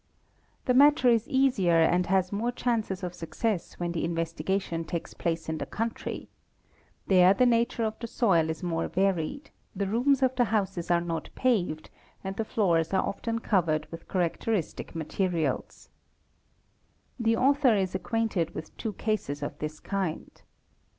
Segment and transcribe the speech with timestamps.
[0.01, 5.13] welll The matter is easier and has more chances of success when the investigation takes
[5.13, 6.27] place in the country;
[7.05, 11.01] there the nature of the soil is more varied; the rooms of the houses are
[11.01, 11.91] not paved
[12.23, 15.89] and the floors are often covered with characteristic materials.
[17.19, 20.31] The author is acquainted with two cases of this kind.